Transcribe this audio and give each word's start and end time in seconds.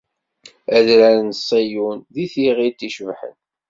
Adrar 0.77 1.17
n 1.27 1.31
Ṣiyun 1.47 1.99
d 2.13 2.15
tiɣilt 2.31 2.87
icebḥen. 2.87 3.35